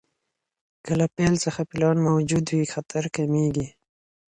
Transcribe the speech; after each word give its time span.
که 0.85 0.91
له 0.99 1.07
پیل 1.15 1.33
څخه 1.45 1.61
پلان 1.71 1.97
موجود 2.07 2.45
وي، 2.49 2.65
خطر 2.73 3.03
کمېږي. 3.15 3.67